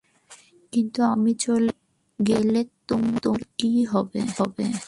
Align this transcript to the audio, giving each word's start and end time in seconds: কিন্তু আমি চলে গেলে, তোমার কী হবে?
কিন্তু 0.73 0.99
আমি 1.03 1.31
চলে 1.35 1.73
গেলে, 2.19 2.61
তোমার 2.87 3.41
কী 3.57 3.71
হবে? 3.85 4.19